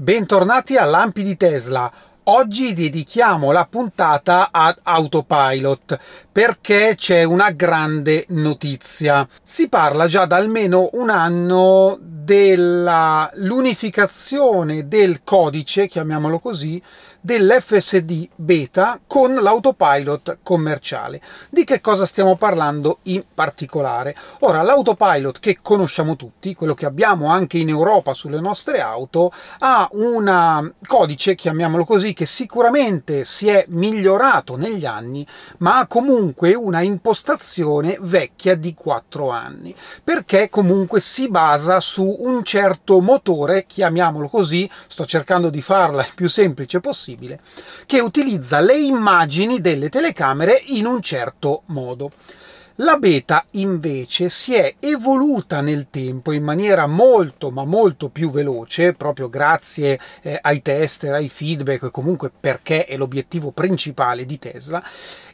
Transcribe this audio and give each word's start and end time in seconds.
Bentornati 0.00 0.76
a 0.76 0.84
Lampi 0.84 1.24
di 1.24 1.36
Tesla. 1.36 1.90
Oggi 2.22 2.72
dedichiamo 2.72 3.50
la 3.50 3.66
puntata 3.68 4.50
ad 4.52 4.78
Autopilot 4.80 5.98
perché 6.38 6.94
c'è 6.96 7.24
una 7.24 7.50
grande 7.50 8.24
notizia. 8.28 9.26
Si 9.42 9.68
parla 9.68 10.06
già 10.06 10.24
da 10.24 10.36
almeno 10.36 10.90
un 10.92 11.10
anno 11.10 11.98
dell'unificazione 12.00 14.86
del 14.86 15.22
codice, 15.24 15.88
chiamiamolo 15.88 16.38
così, 16.38 16.80
dell'FSD 17.20 18.28
beta 18.36 19.00
con 19.06 19.34
l'autopilot 19.34 20.38
commerciale. 20.42 21.20
Di 21.50 21.64
che 21.64 21.80
cosa 21.80 22.06
stiamo 22.06 22.36
parlando 22.36 22.98
in 23.04 23.24
particolare? 23.34 24.14
Ora, 24.40 24.62
l'autopilot 24.62 25.38
che 25.40 25.58
conosciamo 25.60 26.16
tutti, 26.16 26.54
quello 26.54 26.74
che 26.74 26.86
abbiamo 26.86 27.30
anche 27.30 27.58
in 27.58 27.68
Europa 27.68 28.14
sulle 28.14 28.40
nostre 28.40 28.80
auto, 28.80 29.32
ha 29.58 29.88
un 29.92 30.72
codice, 30.86 31.34
chiamiamolo 31.34 31.84
così, 31.84 32.12
che 32.12 32.26
sicuramente 32.26 33.24
si 33.24 33.48
è 33.48 33.64
migliorato 33.68 34.56
negli 34.56 34.86
anni, 34.86 35.26
ma 35.58 35.78
ha 35.78 35.86
comunque 35.86 36.26
una 36.54 36.80
impostazione 36.80 37.96
vecchia 38.00 38.54
di 38.54 38.74
4 38.74 39.30
anni, 39.30 39.74
perché 40.02 40.48
comunque 40.48 41.00
si 41.00 41.28
basa 41.28 41.80
su 41.80 42.16
un 42.20 42.44
certo 42.44 43.00
motore, 43.00 43.66
chiamiamolo 43.66 44.28
così, 44.28 44.68
sto 44.86 45.04
cercando 45.04 45.50
di 45.50 45.62
farla 45.62 46.02
il 46.02 46.12
più 46.14 46.28
semplice 46.28 46.80
possibile, 46.80 47.40
che 47.86 48.00
utilizza 48.00 48.60
le 48.60 48.78
immagini 48.78 49.60
delle 49.60 49.88
telecamere 49.88 50.62
in 50.66 50.86
un 50.86 51.02
certo 51.02 51.62
modo. 51.66 52.10
La 52.80 52.96
beta 52.96 53.44
invece 53.52 54.28
si 54.28 54.54
è 54.54 54.76
evoluta 54.78 55.60
nel 55.60 55.88
tempo 55.90 56.30
in 56.30 56.44
maniera 56.44 56.86
molto 56.86 57.50
ma 57.50 57.64
molto 57.64 58.08
più 58.08 58.30
veloce, 58.30 58.92
proprio 58.92 59.28
grazie 59.28 59.98
eh, 60.22 60.38
ai 60.40 60.62
tester, 60.62 61.12
ai 61.12 61.28
feedback 61.28 61.82
e 61.82 61.90
comunque 61.90 62.30
perché 62.30 62.84
è 62.84 62.96
l'obiettivo 62.96 63.50
principale 63.50 64.24
di 64.24 64.38
Tesla, 64.38 64.80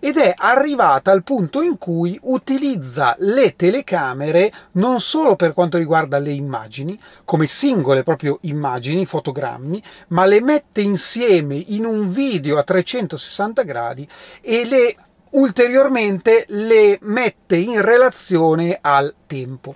ed 0.01 0.17
è 0.17 0.33
arrivata 0.35 1.11
al 1.11 1.23
punto 1.23 1.61
in 1.61 1.77
cui 1.77 2.19
utilizza 2.23 3.15
le 3.19 3.55
telecamere 3.57 4.51
non 4.73 4.99
solo 5.01 5.37
per 5.37 5.53
quanto 5.53 5.77
riguarda 5.77 6.17
le 6.17 6.33
immagini, 6.33 6.99
come 7.27 7.47
singole 7.47 8.05
proprio 8.05 8.39
immagini, 8.43 9.05
fotogrammi, 9.05 9.83
ma 10.09 10.25
le 10.25 10.41
mette 10.41 10.81
insieme 10.81 11.57
in 11.57 11.85
un 11.85 12.09
video 12.09 12.57
a 12.57 12.63
360 12.63 13.63
gradi 13.65 14.09
e 14.41 14.65
le 14.65 14.97
ulteriormente 15.35 16.45
le 16.49 16.99
mette 17.03 17.57
in 17.57 17.81
relazione 17.81 18.79
al 18.81 19.15
tempo. 19.27 19.75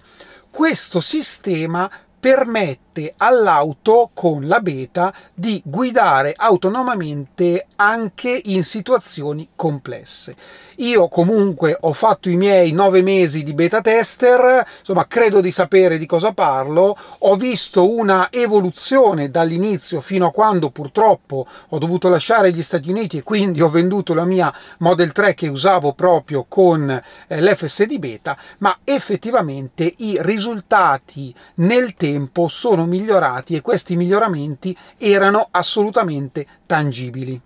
Questo 0.50 1.00
sistema 1.00 1.90
permette 2.18 2.87
all'auto 3.16 4.10
con 4.12 4.46
la 4.46 4.60
beta 4.60 5.12
di 5.34 5.60
guidare 5.64 6.34
autonomamente 6.36 7.66
anche 7.76 8.40
in 8.46 8.64
situazioni 8.64 9.48
complesse. 9.54 10.34
Io 10.80 11.08
comunque 11.08 11.76
ho 11.80 11.92
fatto 11.92 12.30
i 12.30 12.36
miei 12.36 12.70
nove 12.70 13.02
mesi 13.02 13.42
di 13.42 13.52
beta 13.52 13.80
tester, 13.80 14.64
insomma 14.78 15.08
credo 15.08 15.40
di 15.40 15.50
sapere 15.50 15.98
di 15.98 16.06
cosa 16.06 16.32
parlo, 16.32 16.96
ho 17.18 17.34
visto 17.34 17.92
una 17.92 18.28
evoluzione 18.30 19.28
dall'inizio 19.28 20.00
fino 20.00 20.26
a 20.26 20.30
quando 20.30 20.70
purtroppo 20.70 21.46
ho 21.70 21.78
dovuto 21.78 22.08
lasciare 22.08 22.52
gli 22.52 22.62
Stati 22.62 22.90
Uniti 22.90 23.18
e 23.18 23.22
quindi 23.24 23.60
ho 23.60 23.68
venduto 23.68 24.14
la 24.14 24.24
mia 24.24 24.54
Model 24.78 25.10
3 25.10 25.34
che 25.34 25.48
usavo 25.48 25.94
proprio 25.94 26.46
con 26.48 26.88
eh, 26.90 27.40
l'FSD 27.40 27.98
beta, 27.98 28.36
ma 28.58 28.78
effettivamente 28.84 29.92
i 29.98 30.18
risultati 30.20 31.34
nel 31.56 31.96
tempo 31.96 32.46
sono 32.46 32.86
migliorati 32.88 33.54
e 33.54 33.60
questi 33.60 33.94
miglioramenti 33.94 34.76
erano 34.96 35.46
assolutamente 35.50 36.46
tangibili. 36.66 37.40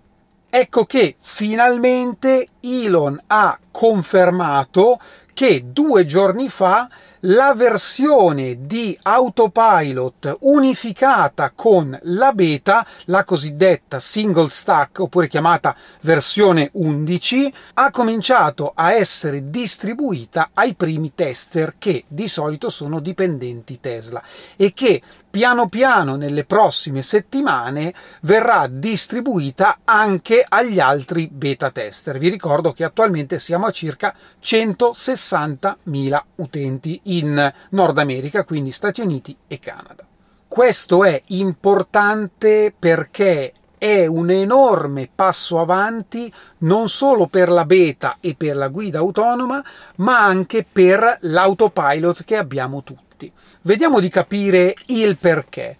Ecco 0.49 0.85
che 0.85 1.15
finalmente 1.19 2.47
Elon 2.59 3.19
ha 3.27 3.57
confermato 3.71 4.99
che 5.33 5.65
due 5.71 6.05
giorni 6.05 6.47
fa 6.49 6.87
la 7.25 7.53
versione 7.55 8.65
di 8.65 8.97
Autopilot 9.01 10.37
unificata 10.41 11.51
con 11.55 11.97
la 12.03 12.33
beta, 12.33 12.85
la 13.05 13.23
cosiddetta 13.23 13.99
single 13.99 14.49
stack 14.49 14.99
oppure 14.99 15.27
chiamata 15.27 15.75
versione 16.01 16.69
11, 16.73 17.53
ha 17.75 17.91
cominciato 17.91 18.73
a 18.75 18.91
essere 18.91 19.49
distribuita 19.49 20.49
ai 20.53 20.75
primi 20.75 21.13
tester 21.15 21.75
che 21.77 22.03
di 22.07 22.27
solito 22.27 22.69
sono 22.69 22.99
dipendenti 22.99 23.79
Tesla 23.79 24.21
e 24.57 24.73
che 24.73 25.01
piano 25.33 25.67
piano 25.67 26.15
nelle 26.15 26.45
prossime 26.45 27.01
settimane 27.01 27.91
verrà 28.21 28.67
distribuita 28.69 29.79
anche 29.83 30.45
agli 30.47 30.79
altri 30.79 31.27
beta 31.27 31.71
tester. 31.71 32.19
Vi 32.19 32.29
ricordo 32.29 32.71
che 32.71 32.83
attualmente 32.83 33.39
siamo 33.39 33.65
a 33.65 33.71
circa 33.71 34.13
160.000 34.39 36.21
utenti 36.35 36.99
in 37.05 37.51
Nord 37.69 37.97
America, 37.97 38.43
quindi 38.43 38.71
Stati 38.71 39.01
Uniti 39.01 39.35
e 39.47 39.57
Canada. 39.57 40.05
Questo 40.47 41.03
è 41.03 41.19
importante 41.29 42.71
perché 42.77 43.53
è 43.79 44.05
un 44.05 44.29
enorme 44.29 45.09
passo 45.13 45.59
avanti 45.59 46.31
non 46.59 46.89
solo 46.89 47.25
per 47.25 47.49
la 47.49 47.65
beta 47.65 48.17
e 48.19 48.35
per 48.35 48.55
la 48.55 48.67
guida 48.67 48.99
autonoma, 48.99 49.63
ma 49.95 50.23
anche 50.23 50.63
per 50.63 51.17
l'autopilot 51.21 52.23
che 52.23 52.37
abbiamo 52.37 52.83
tutti 52.83 53.02
tutti. 53.13 53.31
Vediamo 53.61 53.99
di 53.99 54.09
capire 54.09 54.73
il 54.87 55.17
perché. 55.17 55.77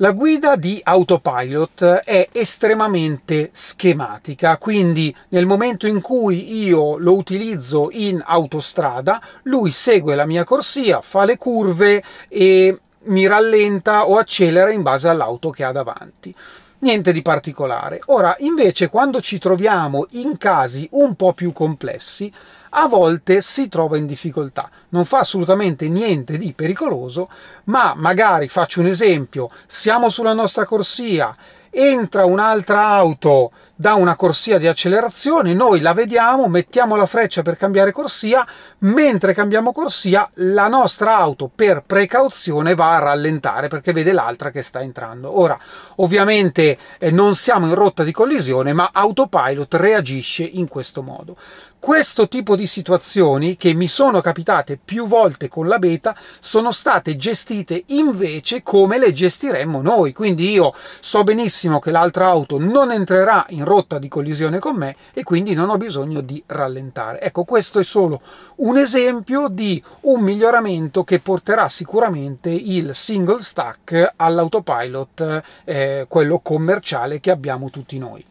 La 0.00 0.12
guida 0.12 0.54
di 0.54 0.80
autopilot 0.80 1.82
è 2.04 2.28
estremamente 2.30 3.50
schematica, 3.52 4.56
quindi 4.56 5.14
nel 5.30 5.44
momento 5.44 5.88
in 5.88 6.00
cui 6.00 6.62
io 6.62 6.98
lo 6.98 7.16
utilizzo 7.16 7.88
in 7.90 8.22
autostrada, 8.24 9.20
lui 9.44 9.72
segue 9.72 10.14
la 10.14 10.24
mia 10.24 10.44
corsia, 10.44 11.00
fa 11.00 11.24
le 11.24 11.36
curve 11.36 12.00
e 12.28 12.78
mi 13.06 13.26
rallenta 13.26 14.08
o 14.08 14.18
accelera 14.18 14.70
in 14.70 14.82
base 14.82 15.08
all'auto 15.08 15.50
che 15.50 15.64
ha 15.64 15.72
davanti. 15.72 16.32
Niente 16.80 17.10
di 17.10 17.22
particolare. 17.22 18.00
Ora, 18.06 18.36
invece, 18.38 18.88
quando 18.88 19.20
ci 19.20 19.40
troviamo 19.40 20.06
in 20.10 20.38
casi 20.38 20.86
un 20.92 21.16
po' 21.16 21.32
più 21.32 21.52
complessi, 21.52 22.32
a 22.70 22.86
volte 22.88 23.40
si 23.42 23.68
trova 23.68 23.96
in 23.96 24.06
difficoltà. 24.06 24.70
Non 24.90 25.04
fa 25.04 25.20
assolutamente 25.20 25.88
niente 25.88 26.36
di 26.36 26.52
pericoloso, 26.52 27.28
ma 27.64 27.94
magari 27.96 28.48
faccio 28.48 28.80
un 28.80 28.86
esempio, 28.86 29.48
siamo 29.66 30.10
sulla 30.10 30.32
nostra 30.32 30.64
corsia, 30.64 31.34
entra 31.70 32.24
un'altra 32.24 32.86
auto 32.86 33.52
da 33.80 33.94
una 33.94 34.16
corsia 34.16 34.58
di 34.58 34.66
accelerazione, 34.66 35.54
noi 35.54 35.80
la 35.80 35.92
vediamo, 35.92 36.48
mettiamo 36.48 36.96
la 36.96 37.06
freccia 37.06 37.42
per 37.42 37.56
cambiare 37.56 37.92
corsia, 37.92 38.44
mentre 38.78 39.34
cambiamo 39.34 39.70
corsia 39.70 40.28
la 40.34 40.66
nostra 40.66 41.16
auto 41.16 41.48
per 41.54 41.84
precauzione 41.86 42.74
va 42.74 42.96
a 42.96 42.98
rallentare 42.98 43.68
perché 43.68 43.92
vede 43.92 44.10
l'altra 44.10 44.50
che 44.50 44.62
sta 44.62 44.80
entrando. 44.80 45.38
Ora, 45.38 45.56
ovviamente 45.96 46.76
eh, 46.98 47.12
non 47.12 47.36
siamo 47.36 47.68
in 47.68 47.74
rotta 47.74 48.02
di 48.02 48.10
collisione, 48.10 48.72
ma 48.72 48.90
Autopilot 48.92 49.72
reagisce 49.74 50.42
in 50.42 50.66
questo 50.66 51.02
modo. 51.02 51.36
Questo 51.80 52.26
tipo 52.26 52.56
di 52.56 52.66
situazioni 52.66 53.56
che 53.56 53.72
mi 53.72 53.86
sono 53.86 54.20
capitate 54.20 54.78
più 54.84 55.06
volte 55.06 55.48
con 55.48 55.68
la 55.68 55.78
beta 55.78 56.14
sono 56.40 56.72
state 56.72 57.16
gestite 57.16 57.84
invece 57.86 58.64
come 58.64 58.98
le 58.98 59.12
gestiremmo 59.12 59.80
noi. 59.80 60.12
Quindi 60.12 60.50
io 60.50 60.74
so 61.00 61.22
benissimo 61.22 61.78
che 61.78 61.92
l'altra 61.92 62.26
auto 62.26 62.58
non 62.58 62.90
entrerà 62.90 63.46
in 63.50 63.64
rotta 63.64 64.00
di 64.00 64.08
collisione 64.08 64.58
con 64.58 64.74
me 64.74 64.96
e 65.14 65.22
quindi 65.22 65.54
non 65.54 65.70
ho 65.70 65.76
bisogno 65.76 66.20
di 66.20 66.42
rallentare. 66.46 67.20
Ecco, 67.20 67.44
questo 67.44 67.78
è 67.78 67.84
solo 67.84 68.20
un 68.56 68.76
esempio 68.76 69.46
di 69.48 69.82
un 70.02 70.20
miglioramento 70.20 71.04
che 71.04 71.20
porterà 71.20 71.68
sicuramente 71.68 72.50
il 72.50 72.92
single 72.92 73.40
stack 73.40 74.14
all'autopilot, 74.16 75.42
eh, 75.64 76.06
quello 76.08 76.40
commerciale 76.40 77.20
che 77.20 77.30
abbiamo 77.30 77.70
tutti 77.70 77.98
noi. 77.98 78.24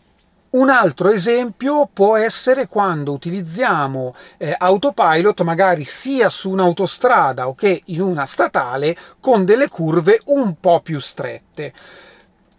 Un 0.50 0.70
altro 0.70 1.10
esempio 1.10 1.90
può 1.92 2.16
essere 2.16 2.68
quando 2.68 3.12
utilizziamo 3.12 4.16
eh, 4.38 4.56
autopilot 4.58 5.42
magari 5.42 5.84
sia 5.84 6.30
su 6.30 6.50
un'autostrada 6.52 7.50
o 7.50 7.54
che 7.54 7.82
in 7.88 8.00
una 8.00 8.26
statale 8.26 8.96
con 9.20 9.44
delle 9.44 9.68
curve 9.68 10.22
un 10.28 10.56
po' 10.60 10.80
più 10.80 11.00
strette. 11.00 11.74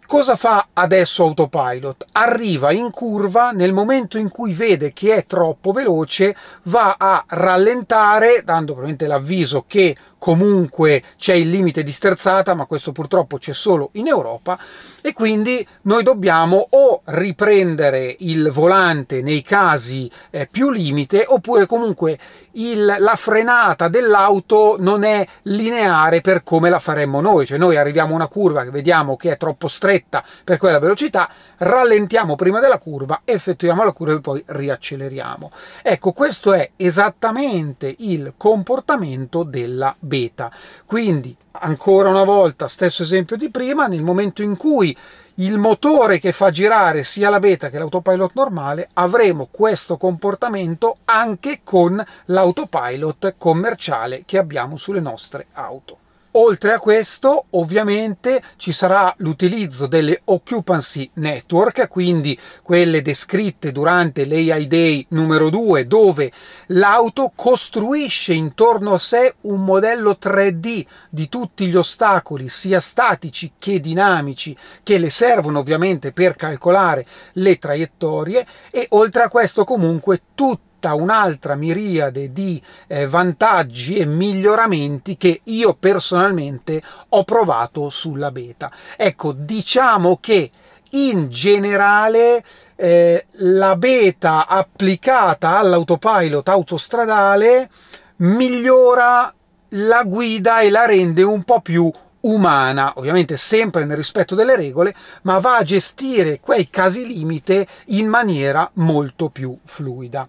Cosa 0.09 0.35
fa 0.35 0.69
adesso 0.73 1.21
Autopilot? 1.23 2.07
Arriva 2.13 2.71
in 2.71 2.89
curva 2.89 3.51
nel 3.51 3.73
momento 3.73 4.17
in 4.17 4.27
cui 4.27 4.53
vede 4.53 4.91
che 4.91 5.13
è 5.13 5.25
troppo 5.27 5.71
veloce, 5.71 6.35
va 6.63 6.95
a 6.97 7.23
rallentare, 7.27 8.41
dando 8.43 8.73
probabilmente 8.73 9.05
l'avviso 9.05 9.65
che 9.67 9.95
comunque 10.19 11.01
c'è 11.17 11.33
il 11.33 11.49
limite 11.49 11.81
di 11.81 11.91
sterzata, 11.91 12.53
ma 12.53 12.65
questo 12.65 12.91
purtroppo 12.91 13.37
c'è 13.37 13.53
solo 13.53 13.89
in 13.93 14.07
Europa 14.07 14.59
e 15.01 15.13
quindi 15.13 15.65
noi 15.83 16.03
dobbiamo 16.03 16.67
o 16.69 17.01
riprendere 17.05 18.15
il 18.19 18.51
volante 18.51 19.21
nei 19.21 19.41
casi 19.41 20.11
eh, 20.29 20.47
più 20.49 20.69
limite 20.69 21.25
oppure 21.27 21.65
comunque 21.65 22.19
il, 22.53 22.95
la 22.97 23.15
frenata 23.15 23.87
dell'auto 23.87 24.75
non 24.79 25.03
è 25.03 25.25
lineare 25.43 26.21
per 26.21 26.43
come 26.43 26.69
la 26.69 26.79
faremmo 26.79 27.21
noi, 27.21 27.45
cioè 27.45 27.57
noi 27.57 27.77
arriviamo 27.77 28.11
a 28.11 28.15
una 28.15 28.27
curva 28.27 28.63
che 28.63 28.71
vediamo 28.71 29.15
che 29.15 29.31
è 29.31 29.37
troppo 29.37 29.67
stretta 29.67 30.23
per 30.43 30.57
quella 30.57 30.79
velocità, 30.79 31.29
rallentiamo 31.57 32.35
prima 32.35 32.59
della 32.59 32.77
curva, 32.77 33.21
effettuiamo 33.23 33.83
la 33.83 33.91
curva 33.91 34.13
e 34.13 34.21
poi 34.21 34.43
riacceleriamo. 34.45 35.51
Ecco, 35.81 36.11
questo 36.11 36.53
è 36.53 36.71
esattamente 36.75 37.93
il 37.99 38.33
comportamento 38.35 39.43
della 39.43 39.95
beta. 40.09 40.51
Quindi, 40.85 41.33
ancora 41.51 42.09
una 42.09 42.25
volta, 42.25 42.67
stesso 42.67 43.03
esempio 43.03 43.37
di 43.37 43.49
prima, 43.49 43.87
nel 43.87 44.03
momento 44.03 44.41
in 44.41 44.57
cui 44.57 44.93
il 45.35 45.57
motore 45.57 46.19
che 46.19 46.33
fa 46.33 46.49
girare 46.49 47.05
sia 47.05 47.29
la 47.29 47.39
beta 47.39 47.69
che 47.69 47.77
l'autopilot 47.77 48.31
normale, 48.33 48.89
avremo 48.93 49.47
questo 49.49 49.95
comportamento 49.95 50.97
anche 51.05 51.61
con 51.63 52.03
l'autopilot 52.25 53.35
commerciale 53.37 54.23
che 54.25 54.37
abbiamo 54.37 54.75
sulle 54.75 54.99
nostre 54.99 55.45
auto. 55.53 55.97
Oltre 56.41 56.71
a 56.71 56.79
questo, 56.79 57.47
ovviamente, 57.51 58.41
ci 58.55 58.71
sarà 58.71 59.13
l'utilizzo 59.17 59.87
delle 59.87 60.21
occupancy 60.23 61.09
network, 61.15 61.89
quindi 61.89 62.39
quelle 62.63 63.01
descritte 63.01 63.73
durante 63.73 64.25
l'AI 64.25 64.65
Day 64.65 65.05
numero 65.09 65.49
2, 65.49 65.85
dove 65.85 66.31
l'auto 66.67 67.33
costruisce 67.35 68.31
intorno 68.31 68.93
a 68.93 68.99
sé 68.99 69.35
un 69.41 69.65
modello 69.65 70.17
3D 70.21 70.85
di 71.09 71.27
tutti 71.27 71.67
gli 71.67 71.75
ostacoli, 71.75 72.47
sia 72.47 72.79
statici 72.79 73.51
che 73.59 73.81
dinamici, 73.81 74.55
che 74.81 74.97
le 74.97 75.09
servono 75.09 75.59
ovviamente 75.59 76.13
per 76.13 76.37
calcolare 76.37 77.05
le 77.33 77.59
traiettorie 77.59 78.47
e 78.71 78.85
oltre 78.91 79.23
a 79.23 79.29
questo 79.29 79.65
comunque 79.65 80.21
tutti 80.35 80.68
tutta 80.79 80.93
un'altra 80.93 81.55
miriade 81.55 82.31
di 82.31 82.61
eh, 82.87 83.05
vantaggi 83.05 83.97
e 83.97 84.05
miglioramenti 84.05 85.17
che 85.17 85.41
io 85.43 85.73
personalmente 85.73 86.81
ho 87.09 87.25
provato 87.25 87.89
sulla 87.89 88.31
beta. 88.31 88.71
Ecco, 88.95 89.33
diciamo 89.33 90.17
che 90.21 90.49
in 90.91 91.27
generale 91.27 92.41
eh, 92.77 93.25
la 93.39 93.75
beta 93.75 94.47
applicata 94.47 95.57
all'autopilot 95.57 96.47
autostradale 96.47 97.69
migliora 98.17 99.33
la 99.73 100.03
guida 100.03 100.61
e 100.61 100.69
la 100.69 100.85
rende 100.85 101.23
un 101.23 101.43
po' 101.43 101.59
più 101.59 101.91
umana, 102.21 102.93
ovviamente 102.95 103.37
sempre 103.37 103.85
nel 103.85 103.97
rispetto 103.97 104.35
delle 104.35 104.55
regole, 104.55 104.93
ma 105.23 105.39
va 105.39 105.57
a 105.57 105.63
gestire 105.63 106.39
quei 106.39 106.69
casi 106.69 107.05
limite 107.05 107.67
in 107.87 108.07
maniera 108.07 108.69
molto 108.73 109.29
più 109.29 109.57
fluida. 109.63 110.27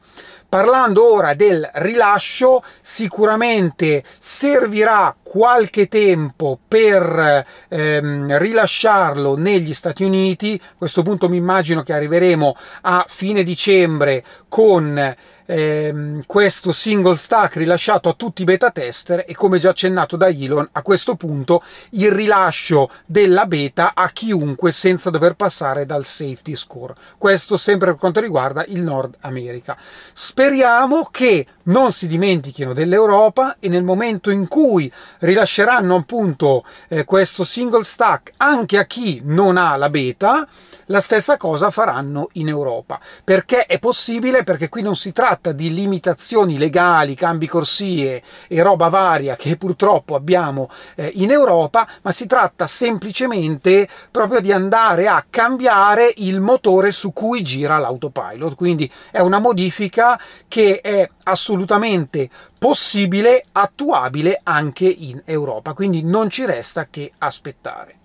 Parlando 0.49 1.13
ora 1.15 1.35
del 1.35 1.69
rilascio, 1.75 2.63
sicuramente 2.81 4.03
servirà 4.19 5.15
qualche 5.23 5.87
tempo 5.87 6.59
per 6.67 7.47
ehm, 7.69 8.37
rilasciarlo 8.37 9.37
negli 9.37 9.73
Stati 9.73 10.03
Uniti. 10.03 10.61
A 10.61 10.75
questo 10.77 11.03
punto 11.03 11.29
mi 11.29 11.37
immagino 11.37 11.83
che 11.83 11.93
arriveremo 11.93 12.57
a 12.83 13.05
fine 13.07 13.45
dicembre 13.45 14.25
con 14.49 15.15
ehm, 15.51 16.23
questo 16.27 16.73
single 16.73 17.17
stack 17.17 17.57
rilasciato 17.57 18.09
a 18.09 18.15
tutti 18.15 18.43
i 18.43 18.45
beta 18.45 18.71
tester 18.71 19.25
e 19.27 19.35
come 19.35 19.59
già 19.59 19.71
accennato 19.71 20.17
da 20.17 20.29
Elon 20.29 20.69
a 20.73 20.83
questo 20.83 21.17
punto 21.17 21.63
il 21.91 22.13
rilascio 22.13 22.91
della 23.05 23.47
beta 23.47 23.93
a 23.95 24.11
chiunque 24.11 24.71
senza 24.71 25.11
dover 25.11 25.35
passare 25.35 25.87
dal 25.87 26.05
safety 26.05 26.55
score. 26.55 26.95
Questo 27.19 27.57
sempre 27.57 27.91
per 27.91 27.99
quanto 27.99 28.21
riguarda 28.21 28.65
il 28.67 28.81
Nord 28.81 29.17
America. 29.21 29.77
Speriamo 30.13 31.09
che 31.11 31.47
non 31.71 31.93
si 31.93 32.07
dimentichino 32.07 32.73
dell'Europa 32.73 33.57
e 33.59 33.69
nel 33.69 33.83
momento 33.83 34.31
in 34.31 34.49
cui 34.49 34.93
rilasceranno 35.21 35.97
appunto 35.97 36.65
eh, 36.89 37.05
questo 37.05 37.45
single 37.45 37.85
stack 37.85 38.33
anche 38.37 38.79
a 38.79 38.85
chi 38.85 39.21
non 39.25 39.57
ha 39.57 39.77
la 39.77 39.89
beta, 39.89 40.47
la 40.87 41.01
stessa 41.01 41.37
cosa 41.37 41.71
faranno 41.71 42.29
in 42.33 42.49
Europa. 42.49 42.99
Perché 43.23 43.67
è 43.67 43.79
possibile? 43.79 44.43
Perché 44.43 44.69
qui 44.69 44.83
non 44.83 44.97
si 44.97 45.13
tratta 45.13 45.53
di 45.53 45.73
limitazioni 45.73 46.59
legali, 46.59 47.15
cambi 47.15 47.47
corsie 47.47 48.23
e 48.49 48.63
roba 48.63 48.89
varia 48.89 49.37
che 49.37 49.57
purtroppo 49.57 50.15
abbiamo 50.15 50.69
eh, 50.97 51.11
in 51.15 51.31
Europa, 51.31 51.87
ma 52.03 52.13
si 52.13 52.27
tratta 52.27 52.67
semplicemente 52.67 53.89
proprio 54.11 54.41
di 54.41 54.53
andare 54.53 55.07
a 55.07 55.25
cambiare 55.29 56.13
il 56.17 56.41
motore 56.41 56.91
su 56.91 57.13
cui 57.13 57.43
gira 57.43 57.79
l'autopilot. 57.79 58.55
Quindi 58.55 58.91
è 59.11 59.21
una 59.21 59.39
modifica 59.39 60.21
che 60.49 60.81
è 60.81 61.09
assolutamente 61.31 62.29
possibile, 62.59 63.45
attuabile 63.53 64.41
anche 64.43 64.87
in 64.87 65.23
Europa, 65.25 65.73
quindi 65.73 66.03
non 66.03 66.29
ci 66.29 66.45
resta 66.45 66.89
che 66.89 67.13
aspettare. 67.19 68.00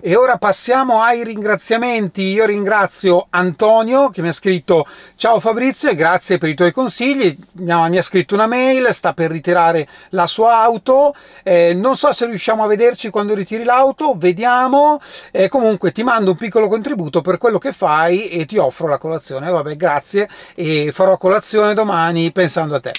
E 0.00 0.16
ora 0.16 0.36
passiamo 0.36 1.00
ai 1.00 1.24
ringraziamenti. 1.24 2.22
Io 2.22 2.44
ringrazio 2.44 3.26
Antonio 3.30 4.10
che 4.10 4.20
mi 4.20 4.28
ha 4.28 4.32
scritto 4.32 4.86
ciao 5.16 5.40
Fabrizio 5.40 5.88
e 5.88 5.94
grazie 5.94 6.36
per 6.36 6.50
i 6.50 6.54
tuoi 6.54 6.72
consigli. 6.72 7.34
Mi 7.52 7.96
ha 7.98 8.02
scritto 8.02 8.34
una 8.34 8.46
mail, 8.46 8.92
sta 8.92 9.14
per 9.14 9.30
ritirare 9.30 9.88
la 10.10 10.26
sua 10.26 10.58
auto. 10.58 11.14
Eh, 11.42 11.72
non 11.74 11.96
so 11.96 12.12
se 12.12 12.26
riusciamo 12.26 12.62
a 12.62 12.66
vederci 12.66 13.08
quando 13.08 13.34
ritiri 13.34 13.64
l'auto, 13.64 14.14
vediamo. 14.16 15.00
Eh, 15.30 15.48
comunque 15.48 15.90
ti 15.90 16.02
mando 16.02 16.32
un 16.32 16.36
piccolo 16.36 16.68
contributo 16.68 17.22
per 17.22 17.38
quello 17.38 17.58
che 17.58 17.72
fai 17.72 18.28
e 18.28 18.44
ti 18.44 18.58
offro 18.58 18.88
la 18.88 18.98
colazione. 18.98 19.50
Vabbè, 19.50 19.74
grazie 19.76 20.28
e 20.54 20.92
farò 20.92 21.16
colazione 21.16 21.72
domani 21.72 22.30
pensando 22.30 22.74
a 22.74 22.80
te. 22.80 22.92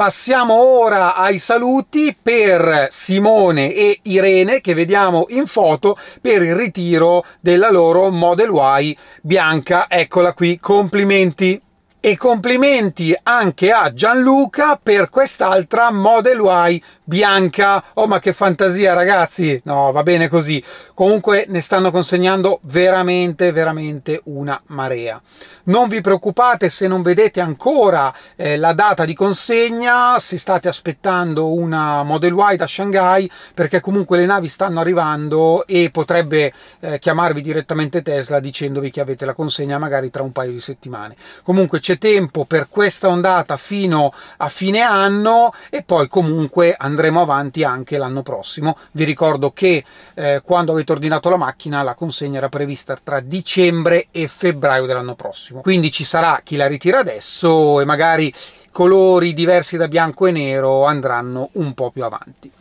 Passiamo 0.00 0.54
ora 0.54 1.14
ai 1.14 1.38
saluti 1.38 2.16
per 2.18 2.88
Simone 2.90 3.74
e 3.74 3.98
Irene 4.04 4.62
che 4.62 4.72
vediamo 4.72 5.26
in 5.28 5.46
foto 5.46 5.94
per 6.22 6.40
il 6.40 6.54
ritiro 6.54 7.22
della 7.38 7.70
loro 7.70 8.08
Model 8.08 8.50
Y 8.50 8.96
bianca. 9.20 9.90
Eccola 9.90 10.32
qui, 10.32 10.58
complimenti! 10.58 11.60
E 12.00 12.16
complimenti 12.16 13.14
anche 13.24 13.72
a 13.72 13.92
Gianluca 13.92 14.80
per 14.82 15.10
quest'altra 15.10 15.92
Model 15.92 16.40
Y 16.70 16.82
bianca. 17.10 17.82
Oh, 17.94 18.06
ma 18.06 18.20
che 18.20 18.32
fantasia, 18.32 18.94
ragazzi! 18.94 19.60
No, 19.64 19.90
va 19.90 20.04
bene 20.04 20.28
così. 20.28 20.62
Comunque 20.94 21.44
ne 21.48 21.60
stanno 21.60 21.90
consegnando 21.90 22.60
veramente, 22.62 23.50
veramente 23.50 24.20
una 24.26 24.60
marea. 24.66 25.20
Non 25.64 25.88
vi 25.88 26.00
preoccupate 26.00 26.70
se 26.70 26.86
non 26.86 27.02
vedete 27.02 27.40
ancora 27.40 28.14
eh, 28.36 28.56
la 28.56 28.72
data 28.74 29.04
di 29.04 29.14
consegna, 29.14 30.18
se 30.20 30.38
state 30.38 30.68
aspettando 30.68 31.52
una 31.52 32.04
Model 32.04 32.36
Y 32.52 32.56
da 32.56 32.66
Shanghai, 32.66 33.30
perché 33.54 33.80
comunque 33.80 34.16
le 34.16 34.26
navi 34.26 34.46
stanno 34.48 34.78
arrivando 34.78 35.66
e 35.66 35.90
potrebbe 35.90 36.52
eh, 36.78 36.98
chiamarvi 37.00 37.42
direttamente 37.42 38.02
Tesla 38.02 38.38
dicendovi 38.38 38.90
che 38.90 39.00
avete 39.00 39.24
la 39.24 39.34
consegna 39.34 39.78
magari 39.78 40.10
tra 40.10 40.22
un 40.22 40.30
paio 40.30 40.52
di 40.52 40.60
settimane. 40.60 41.16
Comunque 41.42 41.80
c'è 41.80 41.98
tempo 41.98 42.44
per 42.44 42.68
questa 42.68 43.08
ondata 43.08 43.56
fino 43.56 44.12
a 44.36 44.48
fine 44.48 44.80
anno 44.80 45.52
e 45.70 45.82
poi 45.82 46.06
comunque 46.06 46.74
andremo 46.78 46.98
andremo 47.00 47.22
avanti 47.22 47.64
anche 47.64 47.96
l'anno 47.96 48.22
prossimo. 48.22 48.76
Vi 48.92 49.04
ricordo 49.04 49.52
che 49.52 49.82
eh, 50.14 50.42
quando 50.44 50.72
avete 50.72 50.92
ordinato 50.92 51.30
la 51.30 51.38
macchina 51.38 51.82
la 51.82 51.94
consegna 51.94 52.36
era 52.36 52.50
prevista 52.50 52.96
tra 53.02 53.20
dicembre 53.20 54.06
e 54.12 54.28
febbraio 54.28 54.84
dell'anno 54.84 55.14
prossimo. 55.14 55.62
Quindi 55.62 55.90
ci 55.90 56.04
sarà 56.04 56.42
chi 56.44 56.56
la 56.56 56.66
ritira 56.66 56.98
adesso 56.98 57.80
e 57.80 57.86
magari 57.86 58.32
colori 58.70 59.32
diversi 59.32 59.78
da 59.78 59.88
bianco 59.88 60.26
e 60.26 60.32
nero 60.32 60.84
andranno 60.84 61.48
un 61.52 61.72
po' 61.72 61.90
più 61.90 62.04
avanti. 62.04 62.52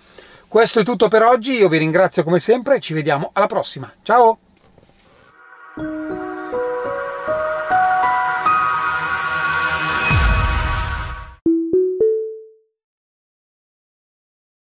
Questo 0.48 0.79
è 0.79 0.84
tutto 0.84 1.10
per 1.10 1.22
oggi, 1.22 1.58
io 1.58 1.67
vi 1.67 1.77
ringrazio 1.77 2.24
come 2.24 2.39
sempre 2.39 2.77
e 2.77 2.79
ci 2.79 2.93
vediamo 2.93 3.29
alla 3.34 3.46
prossima. 3.46 3.91
Ciao! 4.01 4.39